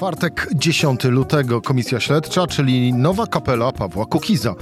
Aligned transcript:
Czwartek, 0.00 0.48
10 0.54 1.04
lutego, 1.04 1.60
Komisja 1.60 2.00
Śledcza, 2.00 2.46
czyli 2.46 2.92
nowa 2.92 3.26
kapela 3.26 3.72
Pawła 3.72 4.06
Kukiza. 4.06 4.54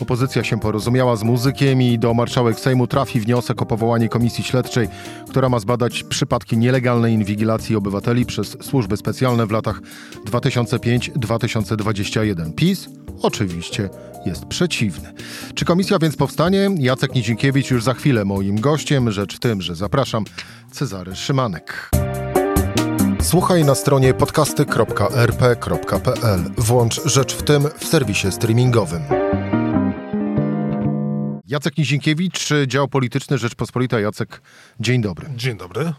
Opozycja 0.00 0.44
się 0.44 0.60
porozumiała 0.60 1.16
z 1.16 1.22
muzykiem 1.22 1.82
i 1.82 1.98
do 1.98 2.14
marszałek 2.14 2.60
Sejmu 2.60 2.86
trafi 2.86 3.20
wniosek 3.20 3.62
o 3.62 3.66
powołanie 3.66 4.08
Komisji 4.08 4.44
Śledczej, 4.44 4.88
która 5.28 5.48
ma 5.48 5.58
zbadać 5.58 6.02
przypadki 6.02 6.58
nielegalnej 6.58 7.14
inwigilacji 7.14 7.76
obywateli 7.76 8.26
przez 8.26 8.56
służby 8.60 8.96
specjalne 8.96 9.46
w 9.46 9.50
latach 9.50 9.80
2005-2021. 10.26 12.54
PiS 12.54 12.88
oczywiście 13.22 13.88
jest 14.26 14.44
przeciwny. 14.44 15.12
Czy 15.54 15.64
komisja 15.64 15.98
więc 15.98 16.16
powstanie? 16.16 16.70
Jacek 16.78 17.14
Nizinkiewicz 17.14 17.70
już 17.70 17.84
za 17.84 17.94
chwilę 17.94 18.24
moim 18.24 18.60
gościem. 18.60 19.10
Rzecz 19.10 19.36
w 19.36 19.40
tym, 19.40 19.62
że 19.62 19.74
zapraszam 19.74 20.24
Cezary 20.70 21.16
Szymanek. 21.16 21.90
Słuchaj 23.26 23.64
na 23.64 23.74
stronie 23.74 24.14
podcasty.rp.pl. 24.14 26.40
Włącz 26.58 27.00
Rzecz 27.04 27.34
w 27.34 27.42
tym 27.42 27.64
w 27.78 27.84
serwisie 27.84 28.32
streamingowym. 28.32 29.02
Jacek 31.46 31.78
Nizinkiewicz, 31.78 32.48
dział 32.66 32.88
polityczny 32.88 33.38
Rzeczpospolita. 33.38 34.00
Jacek, 34.00 34.42
dzień 34.80 35.02
dobry. 35.02 35.26
Dzień 35.36 35.56
dobry. 35.56 35.92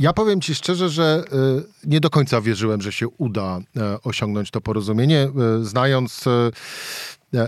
Ja 0.00 0.12
powiem 0.12 0.40
ci 0.40 0.54
szczerze, 0.54 0.88
że 0.88 1.24
y, 1.84 1.88
nie 1.88 2.00
do 2.00 2.10
końca 2.10 2.40
wierzyłem, 2.40 2.82
że 2.82 2.92
się 2.92 3.08
uda 3.08 3.58
y, 3.58 3.62
osiągnąć 4.02 4.50
to 4.50 4.60
porozumienie, 4.60 5.28
y, 5.60 5.64
znając 5.64 6.24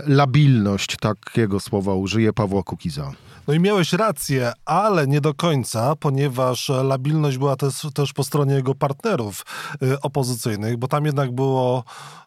labilność, 0.07 0.97
takiego 0.97 1.59
słowa 1.59 1.93
użyję, 1.93 2.33
Pawła 2.33 2.63
Kukiza. 2.63 3.11
No 3.47 3.53
i 3.53 3.59
miałeś 3.59 3.93
rację, 3.93 4.51
ale 4.65 5.07
nie 5.07 5.21
do 5.21 5.33
końca, 5.33 5.95
ponieważ 5.95 6.71
labilność 6.83 7.37
była 7.37 7.55
też, 7.55 7.87
też 7.93 8.13
po 8.13 8.23
stronie 8.23 8.53
jego 8.53 8.75
partnerów 8.75 9.45
opozycyjnych, 10.01 10.77
bo 10.77 10.87
tam 10.87 11.05
jednak 11.05 11.31
było 11.31 11.83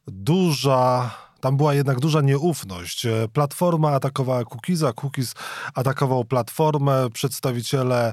duża 0.07 1.11
tam 1.41 1.57
była 1.57 1.75
jednak 1.75 2.01
duża 2.01 2.21
nieufność. 2.21 3.07
Platforma 3.33 3.91
atakowała 3.91 4.45
Kukiza, 4.45 4.93
Kukiz 4.93 5.35
atakował 5.75 6.25
Platformę. 6.25 7.11
Przedstawiciele 7.13 8.13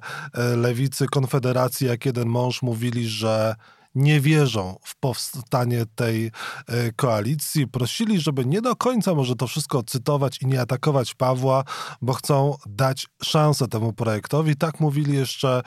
Lewicy, 0.55 1.07
Konfederacji, 1.07 1.87
jak 1.87 2.05
jeden 2.05 2.27
mąż 2.27 2.61
mówili, 2.61 3.07
że 3.07 3.55
nie 3.97 4.21
wierzą 4.21 4.75
w 4.83 4.95
powstanie 4.95 5.85
tej 5.95 6.31
e, 6.67 6.91
koalicji. 6.91 7.67
Prosili, 7.67 8.19
żeby 8.19 8.45
nie 8.45 8.61
do 8.61 8.75
końca 8.75 9.13
może 9.13 9.35
to 9.35 9.47
wszystko 9.47 9.83
cytować 9.83 10.41
i 10.41 10.47
nie 10.47 10.61
atakować 10.61 11.15
Pawła, 11.15 11.63
bo 12.01 12.13
chcą 12.13 12.55
dać 12.65 13.07
szansę 13.23 13.67
temu 13.67 13.93
projektowi. 13.93 14.55
Tak 14.55 14.79
mówili 14.79 15.13
jeszcze 15.13 15.61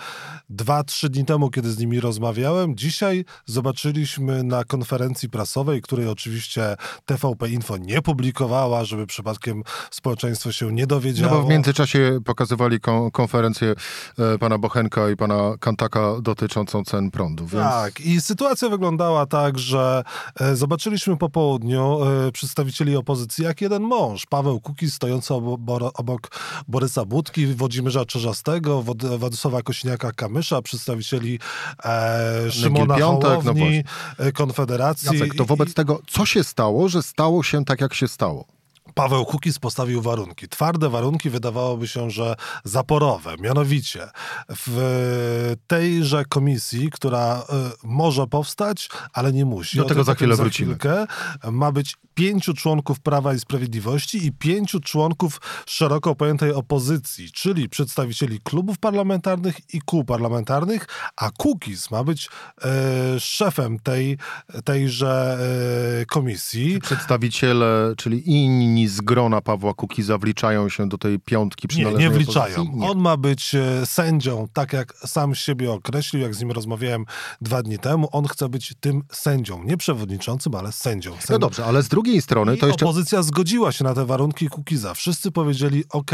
dwa, 0.48 0.84
trzy 0.84 1.08
dni 1.08 1.24
temu, 1.24 1.50
kiedy 1.50 1.72
z 1.72 1.78
nimi 1.78 2.00
rozmawiałem. 2.00 2.76
Dzisiaj 2.76 3.24
zobaczyliśmy 3.46 4.42
na 4.42 4.64
konferencji 4.64 5.28
prasowej, 5.28 5.82
której 5.82 6.08
oczywiście 6.08 6.76
TVP 7.06 7.48
Info 7.48 7.76
nie 7.76 8.02
publikowała, 8.02 8.84
żeby 8.84 9.06
przypadkiem 9.06 9.62
społeczeństwo 9.90 10.52
się 10.52 10.72
nie 10.72 10.86
dowiedziało. 10.86 11.34
No 11.34 11.40
bo 11.40 11.46
w 11.46 11.50
międzyczasie 11.50 12.18
pokazywali 12.24 12.80
kon 12.80 13.10
konferencję 13.10 13.74
e, 14.18 14.38
pana 14.38 14.58
Bochenka 14.58 15.10
i 15.10 15.16
pana 15.16 15.54
Kantaka 15.60 16.20
dotyczącą 16.22 16.84
cen 16.84 17.10
prądu. 17.10 17.46
Więc... 17.46 17.64
Tak, 17.64 18.00
i 18.00 18.19
sytuacja 18.20 18.68
wyglądała 18.68 19.26
tak, 19.26 19.58
że 19.58 20.02
e, 20.40 20.56
zobaczyliśmy 20.56 21.16
po 21.16 21.28
południu 21.28 21.98
e, 22.04 22.32
przedstawicieli 22.32 22.96
opozycji 22.96 23.44
jak 23.44 23.60
jeden 23.60 23.82
mąż. 23.82 24.26
Paweł 24.26 24.60
Kukiz 24.60 24.94
stojący 24.94 25.34
obok, 25.34 25.60
obok 25.94 26.28
Borysa 26.68 27.04
Budki, 27.04 27.46
Włodzimierza 27.46 28.04
Czerzastego, 28.04 28.82
Władysława 29.18 29.60
Kośniaka-Kamysza, 29.60 30.62
przedstawicieli 30.62 31.38
e, 31.84 32.50
Szymona 32.50 32.96
Piątek, 32.96 33.30
no 33.30 33.40
Hołowni, 33.40 33.84
no 34.18 34.32
Konfederacji. 34.34 35.08
Jacek, 35.18 35.34
to 35.34 35.44
wobec 35.44 35.74
tego, 35.74 36.00
co 36.06 36.26
się 36.26 36.44
stało, 36.44 36.88
że 36.88 37.02
stało 37.02 37.42
się 37.42 37.64
tak, 37.64 37.80
jak 37.80 37.94
się 37.94 38.08
stało? 38.08 38.59
Paweł 38.94 39.24
Kukiz 39.24 39.58
postawił 39.58 40.02
warunki. 40.02 40.48
Twarde 40.48 40.88
warunki 40.88 41.30
wydawałoby 41.30 41.88
się, 41.88 42.10
że 42.10 42.34
zaporowe. 42.64 43.36
Mianowicie 43.40 44.08
w 44.48 45.56
tejże 45.66 46.24
komisji, 46.24 46.90
która 46.90 47.40
y, 47.40 47.44
może 47.82 48.26
powstać, 48.26 48.88
ale 49.12 49.32
nie 49.32 49.44
musi. 49.44 49.76
Do 49.76 49.84
tego 49.84 50.04
za 50.04 50.14
chwilę 50.14 50.36
za 50.36 50.42
wrócimy. 50.42 50.74
Chwilkę, 50.74 51.06
ma 51.50 51.72
być 51.72 51.96
pięciu 52.14 52.54
członków 52.54 53.00
Prawa 53.00 53.34
i 53.34 53.40
Sprawiedliwości 53.40 54.26
i 54.26 54.32
pięciu 54.32 54.80
członków 54.80 55.40
szeroko 55.66 56.14
pojętej 56.14 56.52
opozycji, 56.52 57.32
czyli 57.32 57.68
przedstawicieli 57.68 58.40
klubów 58.40 58.78
parlamentarnych 58.78 59.74
i 59.74 59.80
kół 59.80 60.04
parlamentarnych, 60.04 60.86
a 61.16 61.30
Kukiz 61.30 61.90
ma 61.90 62.04
być 62.04 62.28
y, 63.16 63.20
szefem 63.20 63.78
tej, 63.78 64.18
tejże 64.64 65.38
y, 66.02 66.06
komisji. 66.06 66.80
Przedstawiciele, 66.80 67.94
czyli 67.96 68.30
inni 68.30 68.79
z 68.88 69.00
grona 69.00 69.40
Pawła 69.40 69.74
Kukiza 69.74 70.18
wliczają 70.18 70.68
się 70.68 70.88
do 70.88 70.98
tej 70.98 71.18
piątki 71.18 71.68
przynależnej 71.68 72.04
Nie, 72.04 72.10
nie 72.10 72.16
wliczają. 72.16 72.64
Nie. 72.74 72.90
On 72.90 72.98
ma 72.98 73.16
być 73.16 73.54
e, 73.54 73.86
sędzią, 73.86 74.48
tak 74.52 74.72
jak 74.72 74.94
sam 75.06 75.34
siebie 75.34 75.72
określił, 75.72 76.22
jak 76.22 76.34
z 76.34 76.40
nim 76.40 76.50
rozmawiałem 76.50 77.04
dwa 77.40 77.62
dni 77.62 77.78
temu. 77.78 78.08
On 78.12 78.26
chce 78.26 78.48
być 78.48 78.74
tym 78.80 79.02
sędzią, 79.12 79.64
nie 79.64 79.76
przewodniczącym, 79.76 80.54
ale 80.54 80.72
sędzią. 80.72 81.10
sędzią. 81.10 81.26
No 81.30 81.38
dobrze, 81.38 81.64
ale 81.64 81.82
z 81.82 81.88
drugiej 81.88 82.22
strony 82.22 82.56
I 82.56 82.58
to 82.58 82.66
jeszcze... 82.66 82.84
opozycja 82.84 83.22
zgodziła 83.22 83.72
się 83.72 83.84
na 83.84 83.94
te 83.94 84.06
warunki 84.06 84.48
Kukiza. 84.48 84.94
Wszyscy 84.94 85.30
powiedzieli, 85.30 85.84
ok, 85.90 86.10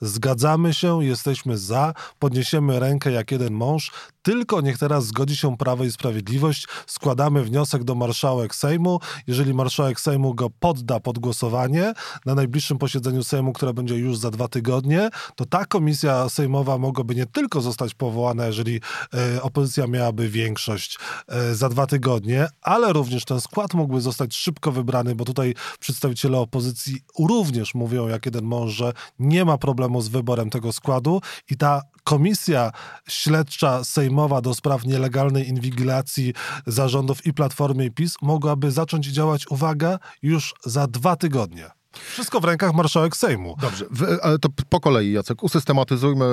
zgadzamy 0.00 0.74
się, 0.74 1.04
jesteśmy 1.04 1.58
za, 1.58 1.94
podniesiemy 2.18 2.80
rękę 2.80 3.10
jak 3.12 3.30
jeden 3.30 3.54
mąż, 3.54 3.92
tylko 4.22 4.60
niech 4.60 4.78
teraz 4.78 5.06
zgodzi 5.06 5.36
się 5.36 5.56
Prawo 5.56 5.84
i 5.84 5.92
Sprawiedliwość. 5.92 6.66
Składamy 6.86 7.44
wniosek 7.44 7.84
do 7.84 7.94
marszałek 7.94 8.54
Sejmu. 8.54 9.00
Jeżeli 9.26 9.54
marszałek 9.54 10.00
Sejmu 10.00 10.34
go 10.34 10.50
podda 10.50 11.00
pod 11.00 11.18
głosowanie 11.18 11.92
na 12.26 12.34
najbliższym 12.34 12.78
posiedzeniu 12.78 13.24
Sejmu, 13.24 13.52
które 13.52 13.74
będzie 13.74 13.96
już 13.96 14.18
za 14.18 14.30
dwa 14.30 14.48
tygodnie, 14.48 15.08
to 15.36 15.44
ta 15.44 15.64
komisja 15.64 16.28
sejmowa 16.28 16.78
mogłaby 16.78 17.14
nie 17.14 17.26
tylko 17.26 17.60
zostać 17.60 17.94
powołana, 17.94 18.46
jeżeli 18.46 18.80
e, 19.14 19.42
opozycja 19.42 19.86
miałaby 19.86 20.28
większość 20.28 20.98
e, 21.28 21.54
za 21.54 21.68
dwa 21.68 21.86
tygodnie, 21.86 22.48
ale 22.62 22.92
również 22.92 23.24
ten 23.24 23.40
skład 23.40 23.74
mógłby 23.74 24.00
zostać 24.00 24.36
szybko 24.36 24.72
wybrany, 24.72 25.14
bo 25.14 25.24
tutaj 25.24 25.54
przedstawiciele 25.80 26.38
opozycji 26.38 27.00
również 27.18 27.74
mówią, 27.74 28.08
jak 28.08 28.26
jeden 28.26 28.44
mąż, 28.44 28.72
że 28.72 28.92
nie 29.18 29.44
ma 29.44 29.58
problemu 29.58 30.00
z 30.00 30.08
wyborem 30.08 30.50
tego 30.50 30.72
składu 30.72 31.20
i 31.50 31.56
ta 31.56 31.82
komisja 32.04 32.70
śledcza 33.08 33.84
sejmowa 33.84 34.40
do 34.40 34.54
spraw 34.54 34.84
nielegalnej 34.84 35.48
inwigilacji 35.48 36.34
zarządów 36.66 37.26
i 37.26 37.32
Platformy 37.32 37.90
PiS 37.90 38.16
mogłaby 38.22 38.70
zacząć 38.70 39.06
działać, 39.06 39.46
uwaga, 39.50 39.98
już 40.22 40.54
za 40.64 40.86
dwa 40.86 41.16
tygodnie. 41.16 41.70
Wszystko 42.16 42.40
w 42.40 42.44
rękach 42.44 42.74
marszałek 42.74 43.16
Sejmu. 43.16 43.56
Dobrze, 43.60 43.86
ale 44.22 44.38
to 44.38 44.48
po 44.68 44.80
kolei, 44.80 45.12
Jacek. 45.12 45.42
Usystematyzujmy 45.42 46.24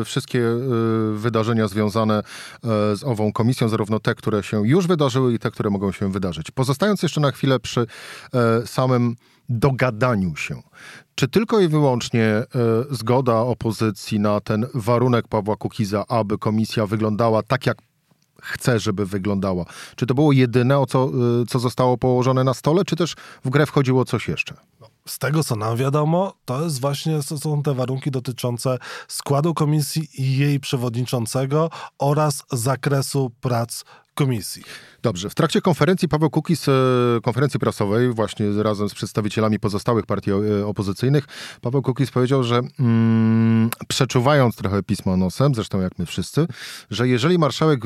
y, 0.00 0.04
wszystkie 0.04 0.38
y, 0.38 1.18
wydarzenia 1.18 1.68
związane 1.68 2.18
y, 2.22 2.96
z 2.96 3.04
ową 3.04 3.32
komisją, 3.32 3.68
zarówno 3.68 4.00
te, 4.00 4.14
które 4.14 4.42
się 4.42 4.68
już 4.68 4.86
wydarzyły 4.86 5.34
i 5.34 5.38
te, 5.38 5.50
które 5.50 5.70
mogą 5.70 5.92
się 5.92 6.12
wydarzyć. 6.12 6.50
Pozostając 6.50 7.02
jeszcze 7.02 7.20
na 7.20 7.30
chwilę 7.30 7.60
przy 7.60 7.86
samym 8.66 9.16
dogadaniu 9.48 10.36
się. 10.36 10.62
Czy 11.14 11.28
tylko 11.28 11.60
i 11.60 11.68
wyłącznie 11.68 12.44
zgoda 12.90 13.36
opozycji 13.36 14.20
na 14.20 14.40
ten 14.40 14.66
warunek 14.74 15.28
Pawła 15.28 15.56
Kukiza, 15.56 16.04
aby 16.08 16.38
komisja 16.38 16.86
wyglądała 16.86 17.42
tak, 17.42 17.66
jak 17.66 17.78
chce, 18.42 18.78
żeby 18.78 19.06
wyglądała? 19.06 19.64
Czy 19.96 20.06
to 20.06 20.14
było 20.14 20.32
jedyne, 20.32 20.78
o 20.78 20.86
co, 20.86 21.10
co 21.48 21.58
zostało 21.58 21.98
położone 21.98 22.44
na 22.44 22.54
stole, 22.54 22.84
czy 22.84 22.96
też 22.96 23.14
w 23.44 23.50
grę 23.50 23.66
wchodziło 23.66 24.04
coś 24.04 24.28
jeszcze? 24.28 24.54
Z 25.06 25.18
tego, 25.18 25.44
co 25.44 25.56
nam 25.56 25.76
wiadomo, 25.76 26.34
to 26.44 26.64
jest 26.64 26.80
właśnie, 26.80 27.22
są 27.22 27.62
te 27.62 27.74
warunki 27.74 28.10
dotyczące 28.10 28.78
składu 29.08 29.54
komisji 29.54 30.08
i 30.22 30.38
jej 30.38 30.60
przewodniczącego 30.60 31.70
oraz 31.98 32.44
zakresu 32.52 33.30
prac 33.40 33.84
komisji. 34.14 34.62
Dobrze. 35.02 35.30
W 35.30 35.34
trakcie 35.34 35.60
konferencji 35.60 36.08
Paweł 36.08 36.30
Kukis, 36.30 36.68
e, 36.68 36.72
konferencji 37.22 37.60
prasowej, 37.60 38.12
właśnie 38.12 38.46
razem 38.62 38.88
z 38.88 38.94
przedstawicielami 38.94 39.58
pozostałych 39.58 40.06
partii 40.06 40.30
e, 40.30 40.66
opozycyjnych, 40.66 41.24
Paweł 41.60 41.82
Kukis 41.82 42.10
powiedział, 42.10 42.44
że 42.44 42.60
mm, 42.80 43.70
przeczuwając 43.88 44.56
trochę 44.56 44.82
pismo 44.82 45.16
nosem, 45.16 45.54
zresztą 45.54 45.80
jak 45.80 45.98
my 45.98 46.06
wszyscy, 46.06 46.46
że 46.90 47.08
jeżeli 47.08 47.38
marszałek 47.38 47.80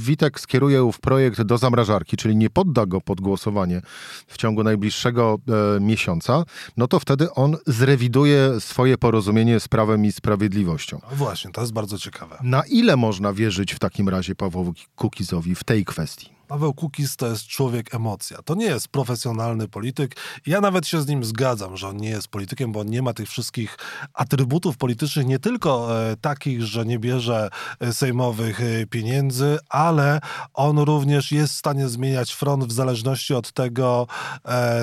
Witek 0.00 0.40
skieruje 0.40 0.84
ów 0.84 1.00
projekt 1.00 1.42
do 1.42 1.58
zamrażarki, 1.58 2.16
czyli 2.16 2.36
nie 2.36 2.50
podda 2.50 2.86
go 2.86 3.00
pod 3.00 3.20
głosowanie 3.20 3.82
w 4.26 4.36
ciągu 4.36 4.64
najbliższego 4.64 5.38
e, 5.76 5.80
miesiąca, 5.80 6.44
no 6.76 6.88
to 6.88 7.00
wtedy 7.00 7.32
on 7.32 7.56
zrewiduje 7.66 8.60
swoje 8.60 8.98
porozumienie 8.98 9.60
z 9.60 9.68
Prawem 9.68 10.04
i 10.04 10.12
Sprawiedliwością. 10.12 11.00
No 11.10 11.16
właśnie, 11.16 11.50
to 11.52 11.60
jest 11.60 11.72
bardzo 11.72 11.98
ciekawe. 11.98 12.38
Na 12.42 12.62
ile 12.62 12.96
można 12.96 13.32
wierzyć 13.32 13.74
w 13.74 13.78
takim 13.78 14.08
razie 14.08 14.34
Pawłowi 14.34 14.86
Kukizowi 14.96 15.54
w 15.54 15.64
tej 15.64 15.84
kwestii? 15.84 16.37
Paweł 16.48 16.74
Kukiz 16.74 17.16
to 17.16 17.26
jest 17.26 17.46
człowiek 17.46 17.94
emocja. 17.94 18.42
To 18.42 18.54
nie 18.54 18.64
jest 18.66 18.88
profesjonalny 18.88 19.68
polityk. 19.68 20.16
Ja 20.46 20.60
nawet 20.60 20.86
się 20.86 21.02
z 21.02 21.08
nim 21.08 21.24
zgadzam, 21.24 21.76
że 21.76 21.88
on 21.88 21.96
nie 21.96 22.08
jest 22.08 22.28
politykiem, 22.28 22.72
bo 22.72 22.80
on 22.80 22.86
nie 22.86 23.02
ma 23.02 23.12
tych 23.12 23.28
wszystkich 23.28 23.78
atrybutów 24.14 24.76
politycznych, 24.76 25.26
nie 25.26 25.38
tylko 25.38 26.00
e, 26.02 26.16
takich, 26.16 26.62
że 26.62 26.86
nie 26.86 26.98
bierze 26.98 27.48
e, 27.80 27.92
sejmowych 27.92 28.60
e, 28.60 28.86
pieniędzy, 28.86 29.58
ale 29.68 30.20
on 30.54 30.78
również 30.78 31.32
jest 31.32 31.54
w 31.54 31.56
stanie 31.56 31.88
zmieniać 31.88 32.32
front 32.32 32.64
w 32.64 32.72
zależności 32.72 33.34
od 33.34 33.52
tego, 33.52 34.06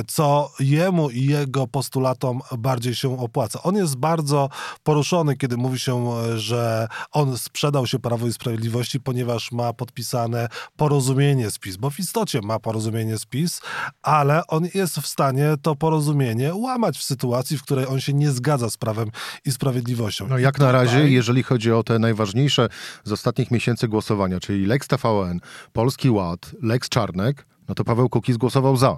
co 0.07 0.51
jemu 0.59 1.09
i 1.09 1.25
jego 1.25 1.67
postulatom 1.67 2.41
bardziej 2.57 2.95
się 2.95 3.19
opłaca. 3.19 3.63
On 3.63 3.75
jest 3.75 3.95
bardzo 3.95 4.49
poruszony, 4.83 5.37
kiedy 5.37 5.57
mówi 5.57 5.79
się, 5.79 6.13
że 6.37 6.87
on 7.11 7.37
sprzedał 7.37 7.87
się 7.87 7.99
Prawo 7.99 8.27
i 8.27 8.33
Sprawiedliwości, 8.33 8.99
ponieważ 8.99 9.51
ma 9.51 9.73
podpisane 9.73 10.47
porozumienie 10.77 11.51
z 11.55 11.59
PiS, 11.59 11.77
bo 11.77 11.89
w 11.89 11.99
istocie 11.99 12.41
ma 12.41 12.59
porozumienie 12.59 13.17
z 13.17 13.25
PiS, 13.25 13.61
ale 14.01 14.47
on 14.47 14.67
jest 14.73 14.99
w 14.99 15.07
stanie 15.07 15.55
to 15.61 15.75
porozumienie 15.75 16.55
łamać 16.55 16.97
w 16.97 17.03
sytuacji, 17.03 17.57
w 17.57 17.63
której 17.63 17.87
on 17.87 17.99
się 17.99 18.13
nie 18.13 18.31
zgadza 18.31 18.69
z 18.69 18.77
Prawem 18.77 19.11
i 19.45 19.51
Sprawiedliwością. 19.51 20.27
No 20.27 20.37
jak 20.37 20.59
na 20.59 20.71
razie, 20.71 21.09
jeżeli 21.09 21.43
chodzi 21.43 21.71
o 21.71 21.83
te 21.83 21.99
najważniejsze 21.99 22.69
z 23.03 23.11
ostatnich 23.11 23.51
miesięcy 23.51 23.87
głosowania, 23.87 24.39
czyli 24.39 24.65
Lex 24.65 24.87
TVN, 24.87 25.39
Polski 25.73 26.09
Ład, 26.09 26.51
Lex 26.61 26.89
Czarnek, 26.89 27.45
no 27.67 27.75
to 27.75 27.83
Paweł 27.83 28.09
Kukiz 28.09 28.37
głosował 28.37 28.77
za. 28.77 28.97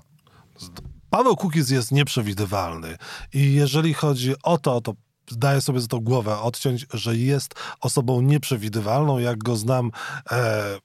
Paweł 1.10 1.36
Kukiz 1.36 1.70
jest 1.70 1.92
nieprzewidywalny 1.92 2.98
i 3.34 3.54
jeżeli 3.54 3.94
chodzi 3.94 4.34
o 4.44 4.58
to, 4.58 4.82
to 4.82 4.94
zdaję 5.30 5.62
sobie 5.62 5.80
za 5.80 5.88
to 5.88 6.00
głowę 6.00 6.40
odciąć, 6.40 6.86
że 6.94 7.16
jest 7.16 7.56
osobą 7.82 8.22
nieprzewidywalną. 8.22 9.20
Jak 9.20 9.38
go 9.38 9.56
znam 9.56 9.92
e, 10.32 10.78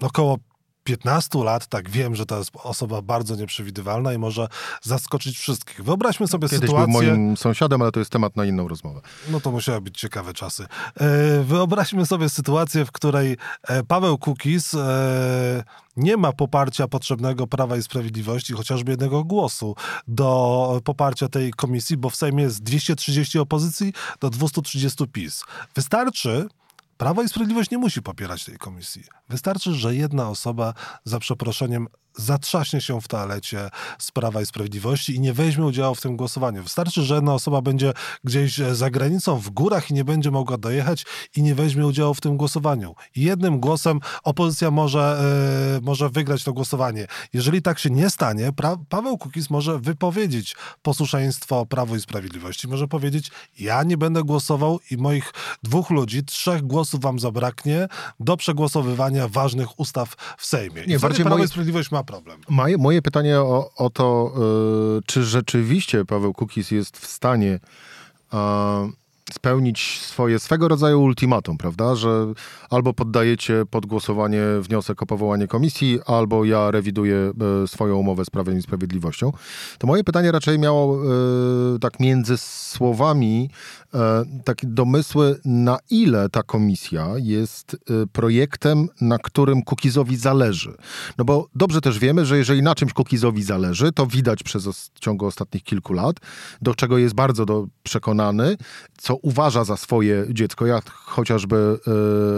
około 0.00 0.38
15 0.84 1.44
lat, 1.44 1.66
tak 1.66 1.90
wiem, 1.90 2.14
że 2.14 2.26
to 2.26 2.38
jest 2.38 2.50
osoba 2.54 3.02
bardzo 3.02 3.36
nieprzewidywalna 3.36 4.12
i 4.12 4.18
może 4.18 4.48
zaskoczyć 4.82 5.38
wszystkich. 5.38 5.84
Wyobraźmy 5.84 6.28
sobie 6.28 6.48
Kiedyś 6.48 6.68
sytuację... 6.68 6.92
był 6.92 7.02
moim 7.02 7.36
sąsiadem, 7.36 7.82
ale 7.82 7.92
to 7.92 8.00
jest 8.00 8.12
temat 8.12 8.36
na 8.36 8.44
inną 8.44 8.68
rozmowę. 8.68 9.00
No 9.28 9.40
to 9.40 9.50
musiały 9.50 9.80
być 9.80 9.98
ciekawe 9.98 10.34
czasy. 10.34 10.66
E, 11.00 11.42
wyobraźmy 11.42 12.06
sobie 12.06 12.28
sytuację, 12.28 12.84
w 12.84 12.92
której 12.92 13.36
e, 13.62 13.82
Paweł 13.82 14.18
Kukiz 14.18 14.74
e, 14.74 15.64
nie 15.96 16.16
ma 16.16 16.32
poparcia 16.32 16.88
potrzebnego 16.88 17.46
Prawa 17.46 17.76
i 17.76 17.82
Sprawiedliwości, 17.82 18.52
chociażby 18.52 18.90
jednego 18.90 19.24
głosu 19.24 19.74
do 20.08 20.80
poparcia 20.84 21.28
tej 21.28 21.52
komisji, 21.52 21.96
bo 21.96 22.10
w 22.10 22.16
Sejmie 22.16 22.42
jest 22.42 22.62
230 22.62 23.38
opozycji 23.38 23.92
do 24.20 24.30
230 24.30 25.06
PiS. 25.06 25.44
Wystarczy, 25.74 26.48
Prawo 27.00 27.22
i 27.22 27.28
Sprawiedliwość 27.28 27.70
nie 27.70 27.78
musi 27.78 28.02
popierać 28.02 28.44
tej 28.44 28.58
komisji. 28.58 29.04
Wystarczy, 29.28 29.74
że 29.74 29.94
jedna 29.94 30.28
osoba 30.28 30.74
za 31.04 31.18
przeproszeniem 31.18 31.86
zatrzaśnie 32.16 32.80
się 32.80 33.00
w 33.00 33.08
toalecie 33.08 33.70
z 33.98 34.10
Prawa 34.10 34.42
i 34.42 34.46
Sprawiedliwości 34.46 35.14
i 35.14 35.20
nie 35.20 35.32
weźmie 35.32 35.64
udziału 35.64 35.94
w 35.94 36.00
tym 36.00 36.16
głosowaniu. 36.16 36.62
Wystarczy, 36.62 37.02
że 37.02 37.14
jedna 37.14 37.34
osoba 37.34 37.62
będzie 37.62 37.92
gdzieś 38.24 38.56
za 38.72 38.90
granicą, 38.90 39.38
w 39.38 39.50
górach 39.50 39.90
i 39.90 39.94
nie 39.94 40.04
będzie 40.04 40.30
mogła 40.30 40.58
dojechać 40.58 41.06
i 41.36 41.42
nie 41.42 41.54
weźmie 41.54 41.86
udziału 41.86 42.14
w 42.14 42.20
tym 42.20 42.36
głosowaniu. 42.36 42.94
Jednym 43.16 43.60
głosem 43.60 44.00
opozycja 44.22 44.70
może, 44.70 45.20
yy, 45.74 45.80
może 45.80 46.10
wygrać 46.10 46.44
to 46.44 46.52
głosowanie. 46.52 47.06
Jeżeli 47.32 47.62
tak 47.62 47.78
się 47.78 47.90
nie 47.90 48.10
stanie, 48.10 48.52
pra 48.52 48.76
Paweł 48.88 49.18
Kukiz 49.18 49.50
może 49.50 49.78
wypowiedzieć 49.78 50.56
posłuszeństwo 50.82 51.66
Prawo 51.66 51.96
i 51.96 52.00
Sprawiedliwości. 52.00 52.68
Może 52.68 52.88
powiedzieć, 52.88 53.30
ja 53.58 53.82
nie 53.82 53.96
będę 53.96 54.22
głosował 54.24 54.80
i 54.90 54.96
moich 54.96 55.32
dwóch 55.62 55.90
ludzi, 55.90 56.24
trzech 56.24 56.62
głosów 56.62 57.00
wam 57.00 57.18
zabraknie 57.18 57.88
do 58.20 58.36
przegłosowywania 58.36 59.28
ważnych 59.28 59.80
ustaw 59.80 60.14
w 60.38 60.46
Sejmie. 60.46 60.86
Nie, 60.86 60.94
I 60.94 60.98
bardziej 60.98 61.24
Prawo 61.24 61.36
moje- 61.36 61.44
i 61.44 61.48
Sprawiedliwość 61.48 61.90
ma 61.90 61.99
problem. 62.04 62.40
Moje, 62.48 62.78
moje 62.78 63.02
pytanie 63.02 63.40
o, 63.40 63.70
o 63.76 63.90
to, 63.90 64.32
y, 64.98 65.02
czy 65.06 65.24
rzeczywiście 65.24 66.04
Paweł 66.04 66.32
Kukiz 66.32 66.70
jest 66.70 66.98
w 66.98 67.06
stanie 67.06 67.60
spełnić 69.32 70.00
swoje 70.00 70.38
swego 70.38 70.68
rodzaju 70.68 71.02
ultimatum, 71.02 71.58
prawda? 71.58 71.94
Że 71.94 72.26
albo 72.70 72.92
poddajecie 72.92 73.62
pod 73.70 73.86
głosowanie 73.86 74.42
wniosek 74.60 75.02
o 75.02 75.06
powołanie 75.06 75.46
komisji, 75.46 75.98
albo 76.06 76.44
ja 76.44 76.70
rewiduję 76.70 77.32
e, 77.64 77.68
swoją 77.68 77.96
umowę 77.96 78.24
z 78.24 78.30
Prawem 78.30 78.58
i 78.58 78.62
Sprawiedliwością. 78.62 79.32
To 79.78 79.86
moje 79.86 80.04
pytanie 80.04 80.32
raczej 80.32 80.58
miało 80.58 80.96
e, 80.96 81.78
tak 81.78 82.00
między 82.00 82.38
słowami 82.38 83.50
takie 84.44 84.66
domysły, 84.66 85.40
na 85.44 85.78
ile 85.90 86.28
ta 86.28 86.42
komisja 86.42 87.08
jest 87.16 87.74
e, 87.74 88.06
projektem, 88.12 88.88
na 89.00 89.18
którym 89.18 89.62
Kukizowi 89.62 90.16
zależy. 90.16 90.74
No 91.18 91.24
bo 91.24 91.48
dobrze 91.54 91.80
też 91.80 91.98
wiemy, 91.98 92.26
że 92.26 92.38
jeżeli 92.38 92.62
na 92.62 92.74
czymś 92.74 92.92
Kukizowi 92.92 93.42
zależy, 93.42 93.92
to 93.92 94.06
widać 94.06 94.42
przez 94.42 94.66
os- 94.66 94.90
ciągu 95.00 95.26
ostatnich 95.26 95.62
kilku 95.64 95.92
lat, 95.92 96.16
do 96.62 96.74
czego 96.74 96.98
jest 96.98 97.14
bardzo 97.14 97.46
do, 97.46 97.66
przekonany, 97.82 98.56
co 98.98 99.16
uważa 99.16 99.64
za 99.64 99.76
swoje 99.76 100.24
dziecko, 100.30 100.66
jak 100.66 100.90
chociażby 100.90 101.78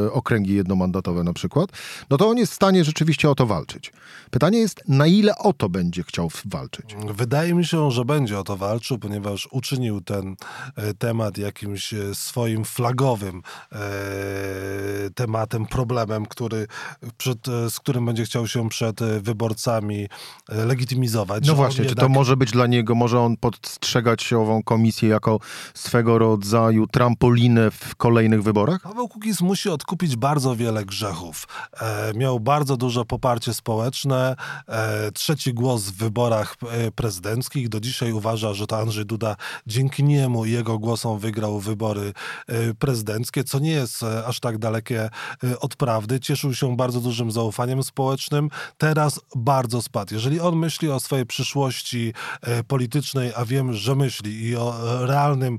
e, 0.08 0.12
okręgi 0.12 0.54
jednomandatowe 0.54 1.24
na 1.24 1.32
przykład, 1.32 1.70
no 2.10 2.16
to 2.16 2.28
on 2.28 2.36
jest 2.38 2.52
w 2.52 2.54
stanie 2.56 2.84
rzeczywiście 2.84 3.30
o 3.30 3.34
to 3.34 3.46
walczyć. 3.46 3.92
Pytanie 4.30 4.58
jest, 4.58 4.82
na 4.88 5.06
ile 5.06 5.38
o 5.38 5.52
to 5.52 5.68
będzie 5.68 6.02
chciał 6.02 6.30
walczyć. 6.44 6.96
Wydaje 7.14 7.54
mi 7.54 7.64
się, 7.64 7.90
że 7.90 8.04
będzie 8.04 8.38
o 8.38 8.42
to 8.44 8.56
walczył, 8.56 8.98
ponieważ 8.98 9.48
uczynił 9.50 10.00
ten 10.00 10.36
e, 10.76 10.94
temat 10.94 11.38
jakimś 11.42 11.94
e, 11.94 12.14
swoim 12.14 12.64
flagowym 12.64 13.42
e, 13.72 13.78
tematem, 15.14 15.66
problemem, 15.66 16.26
który 16.26 16.66
przed, 17.16 17.48
e, 17.48 17.70
z 17.70 17.80
którym 17.80 18.06
będzie 18.06 18.24
chciał 18.24 18.46
się 18.46 18.68
przed 18.68 19.00
wyborcami 19.20 20.08
legitymizować. 20.48 21.46
No 21.46 21.54
właśnie, 21.54 21.84
czy 21.84 21.94
to 21.94 22.08
może 22.08 22.36
być 22.36 22.50
dla 22.50 22.66
niego, 22.66 22.94
może 22.94 23.20
on 23.20 23.36
postrzegać 23.36 24.32
ową 24.32 24.62
komisję 24.62 25.08
jako 25.08 25.38
swego 25.74 26.18
rodzaju 26.18 26.86
trampolinę 26.86 27.70
w 27.70 27.96
kolejnych 27.96 28.42
wyborach? 28.42 28.80
Paweł 28.82 29.08
Kukiz 29.08 29.40
musi 29.40 29.68
odkupić 29.68 30.16
bardzo 30.16 30.56
wiele 30.56 30.84
grzechów. 30.84 31.48
E, 31.80 32.12
miał 32.14 32.40
bardzo 32.40 32.76
duże 32.76 33.04
poparcie 33.04 33.54
społeczne, 33.54 34.36
e, 34.68 35.12
trzeci 35.12 35.54
głos 35.54 35.82
w 35.82 35.96
wyborach 35.96 36.56
prezydenckich. 36.94 37.68
Do 37.68 37.80
dzisiaj 37.80 38.12
uważa, 38.12 38.54
że 38.54 38.66
to 38.66 38.78
Andrzej 38.78 39.06
Duda 39.06 39.36
dzięki 39.66 40.04
niemu 40.04 40.44
i 40.44 40.50
jego 40.50 40.78
głosom 40.78 41.18
wygrał 41.18 41.31
wybory 41.60 42.12
e, 42.46 42.74
prezydenckie, 42.74 43.44
co 43.44 43.58
nie 43.58 43.70
jest 43.70 44.02
e, 44.02 44.26
aż 44.26 44.40
tak 44.40 44.58
dalekie 44.58 45.10
e, 45.44 45.58
od 45.60 45.76
prawdy. 45.76 46.20
Cieszył 46.20 46.54
się 46.54 46.76
bardzo 46.76 47.00
dużym 47.00 47.30
zaufaniem 47.32 47.82
społecznym. 47.82 48.48
Teraz 48.78 49.20
bardzo 49.36 49.82
spadł. 49.82 50.14
Jeżeli 50.14 50.40
on 50.40 50.56
myśli 50.56 50.90
o 50.90 51.00
swojej 51.00 51.26
przyszłości 51.26 52.14
politycznej, 52.68 53.32
a 53.36 53.44
wiem, 53.44 53.72
że 53.72 53.94
myśli 53.94 54.42
i 54.42 54.56
o 54.56 54.74
realnym 55.06 55.58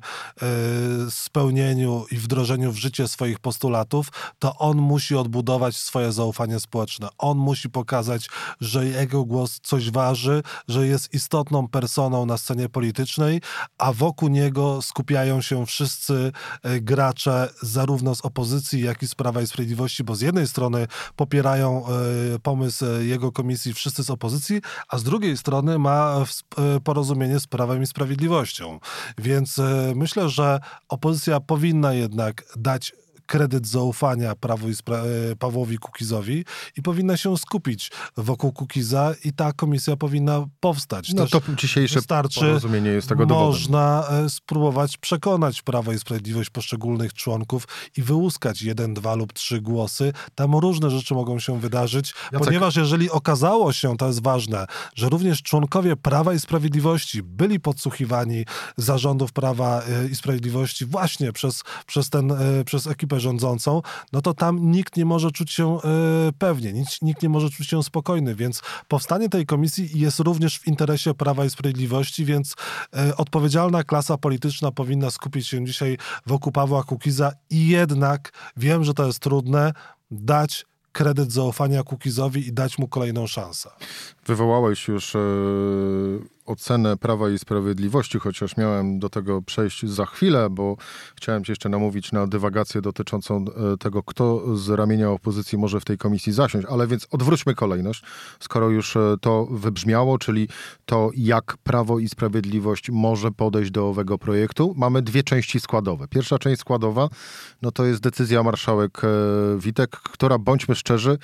spełnieniu 1.10 2.06
i 2.12 2.16
wdrożeniu 2.18 2.72
w 2.72 2.78
życie 2.78 3.08
swoich 3.08 3.40
postulatów, 3.40 4.08
to 4.40 4.58
on 4.58 4.78
musi 4.78 5.16
odbudować 5.16 5.76
swoje 5.76 6.12
zaufanie 6.12 6.60
społeczne. 6.60 7.08
On 7.18 7.38
musi 7.38 7.70
pokazać, 7.70 8.30
że 8.62 8.86
jego 8.86 9.26
głos 9.26 9.60
coś 9.64 9.92
waży, 9.92 10.44
że 10.68 10.88
jest 10.88 11.14
istotną 11.14 11.68
personą 11.68 12.26
na 12.26 12.38
scenie 12.38 12.70
politycznej, 12.70 13.42
a 13.78 13.94
wokół 13.94 14.30
niego 14.30 14.82
skupiają 14.82 15.42
się 15.42 15.63
wszyscy 15.66 16.32
e, 16.64 16.80
gracze 16.80 17.50
zarówno 17.62 18.16
z 18.16 18.22
opozycji, 18.22 18.82
jak 18.82 19.04
i 19.04 19.08
z 19.08 19.16
Prawa 19.16 19.42
i 19.42 19.48
Sprawiedliwości, 19.48 20.04
bo 20.04 20.16
z 20.16 20.22
jednej 20.22 20.48
strony 20.48 20.88
popierają 21.16 21.86
e, 21.88 22.40
pomysł 22.40 22.86
e, 22.86 23.06
jego 23.06 23.32
komisji 23.32 23.74
wszyscy 23.74 24.04
z 24.04 24.10
opozycji, 24.10 24.62
a 24.90 24.98
z 24.98 25.04
drugiej 25.04 25.38
strony 25.38 25.80
ma 25.80 26.26
porozumienie 26.84 27.40
z 27.40 27.48
Prawem 27.48 27.84
i 27.84 27.88
Sprawiedliwością. 27.88 28.80
Więc 29.18 29.62
myślę, 29.96 30.30
że 30.30 30.60
opozycja 30.90 31.40
powinna 31.40 31.94
jednak 31.94 32.44
dać 32.56 32.94
kredyt 33.26 33.68
zaufania 33.68 34.36
Prawu 34.36 34.70
i 34.70 34.74
Spra- 34.74 35.04
e, 35.32 35.36
Pawłowi 35.36 35.78
Kukizowi 35.78 36.46
i 36.78 36.82
powinna 36.82 37.18
się 37.18 37.38
skupić 37.38 37.92
wokół 38.18 38.52
Kukiza 38.54 39.14
i 39.26 39.34
ta 39.34 39.54
komisja 39.54 39.96
powinna 39.96 40.46
powstać. 40.60 41.14
No 41.14 41.22
Też 41.22 41.32
to 41.32 41.42
dzisiejsze 41.56 42.00
porozumienie 42.40 42.90
jest 42.90 43.10
tego 43.10 43.26
dowodem. 43.26 43.52
można 43.52 44.08
e, 44.10 44.30
spróbować 44.30 44.98
przekonać 44.98 45.62
Prawo 45.62 45.92
i 45.94 46.00
Sprawiedliwość 46.00 46.50
poszczególnych 46.50 47.14
członków 47.14 47.68
i 47.98 48.02
wyłuskać 48.02 48.62
jeden, 48.62 48.94
dwa 48.94 49.16
lub 49.16 49.34
trzy 49.34 49.62
głosy. 49.62 50.14
Tam 50.36 50.56
różne 50.56 50.90
rzeczy 50.90 51.14
mogą 51.14 51.40
się 51.40 51.60
wydarzyć, 51.60 52.14
Jacek- 52.32 52.40
ponieważ 52.46 52.76
jeżeli 52.76 53.10
okazało 53.10 53.74
się, 53.74 53.98
to 53.98 54.08
jest 54.08 54.24
ważne, 54.24 54.66
że 54.96 55.10
również 55.10 55.42
członkowie 55.44 55.96
Prawa 55.96 56.34
i 56.34 56.40
Sprawiedliwości 56.40 57.24
byli 57.24 57.60
podsłuchiwani 57.60 58.46
zarządów 58.78 59.34
Prawa 59.34 59.82
e, 59.84 60.08
i 60.08 60.16
Sprawiedliwości 60.16 60.86
właśnie 60.86 61.34
przez, 61.34 61.64
przez, 61.88 62.10
ten, 62.10 62.34
przez 62.66 62.88
ekipę 62.88 63.13
rządzącą, 63.20 63.82
no 64.14 64.22
to 64.22 64.34
tam 64.34 64.72
nikt 64.72 64.98
nie 64.98 65.06
może 65.06 65.32
czuć 65.32 65.52
się 65.52 65.78
e, 65.78 65.80
pewnie, 66.38 66.74
nikt, 66.74 67.02
nikt 67.02 67.24
nie 67.24 67.30
może 67.30 67.50
czuć 67.50 67.68
się 67.68 67.84
spokojny, 67.84 68.36
więc 68.36 68.62
powstanie 68.88 69.30
tej 69.30 69.46
komisji 69.46 70.00
jest 70.00 70.20
również 70.20 70.60
w 70.60 70.68
interesie 70.68 71.14
Prawa 71.14 71.46
i 71.46 71.50
Sprawiedliwości, 71.50 72.26
więc 72.26 72.56
e, 72.96 73.18
odpowiedzialna 73.18 73.84
klasa 73.84 74.18
polityczna 74.18 74.72
powinna 74.72 75.12
skupić 75.12 75.48
się 75.48 75.66
dzisiaj 75.66 75.98
wokół 76.26 76.52
Pawła 76.52 76.84
Kukiza 76.84 77.32
i 77.50 77.68
jednak, 77.68 78.32
wiem, 78.58 78.84
że 78.84 78.94
to 78.94 79.06
jest 79.06 79.20
trudne, 79.20 79.74
dać 80.12 80.66
kredyt 80.94 81.32
zaufania 81.32 81.84
Kukizowi 81.84 82.48
i 82.48 82.54
dać 82.54 82.78
mu 82.78 82.88
kolejną 82.88 83.28
szansę. 83.28 83.70
Wywołałeś 84.26 84.88
już 84.88 85.16
e, 85.16 85.20
ocenę 86.46 86.98
Prawa 86.98 87.30
i 87.30 87.40
Sprawiedliwości, 87.40 88.20
chociaż 88.20 88.58
miałem 88.58 89.00
do 89.00 89.10
tego 89.10 89.42
przejść 89.42 89.86
za 89.86 90.06
chwilę, 90.06 90.50
bo 90.50 90.78
chciałem 91.16 91.44
cię 91.44 91.52
jeszcze 91.52 91.70
namówić 91.70 92.12
na 92.12 92.28
dywagację 92.28 92.82
dotyczącą 92.82 93.46
e, 93.74 93.78
tego, 93.78 94.04
kto 94.04 94.58
z 94.58 94.70
ramienia 94.70 95.10
opozycji 95.10 95.58
może 95.58 95.80
w 95.80 95.86
tej 95.86 95.98
komisji 95.98 96.34
zasiąść. 96.34 96.68
Ale 96.70 96.88
więc 96.88 97.08
odwróćmy 97.12 97.56
kolejność, 97.56 98.04
skoro 98.40 98.70
już 98.70 98.96
e, 98.96 99.16
to 99.22 99.48
wybrzmiało, 99.52 100.18
czyli 100.18 100.48
to, 100.86 101.10
jak 101.16 101.58
Prawo 101.64 102.00
i 102.00 102.10
Sprawiedliwość 102.10 102.90
może 102.90 103.32
podejść 103.32 103.72
do 103.72 103.90
owego 103.90 104.18
projektu. 104.18 104.74
Mamy 104.78 105.02
dwie 105.02 105.24
części 105.24 105.60
składowe. 105.60 106.08
Pierwsza 106.08 106.40
część 106.40 106.62
składowa, 106.62 107.10
no 107.62 107.72
to 107.72 107.86
jest 107.86 108.02
decyzja 108.02 108.44
marszałek 108.44 109.02
e, 109.04 109.08
Witek, 109.58 109.92
która, 109.92 110.38
bądźmy 110.38 110.76
szczerzy, 110.76 111.18